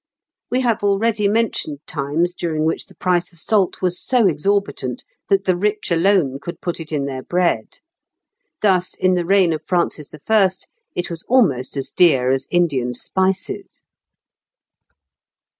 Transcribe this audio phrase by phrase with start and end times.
[0.49, 5.45] We have already mentioned times during which the price of salt was so exorbitant that
[5.45, 7.77] the rich alone could put it in their bread.
[8.63, 10.49] Thus, in the reign of Francis I.,
[10.95, 13.83] it was almost as dear as Indian spices.